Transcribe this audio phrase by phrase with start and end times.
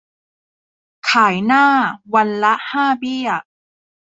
[1.09, 1.65] ขายหน้า
[2.13, 3.29] วันละห้าเบี้ย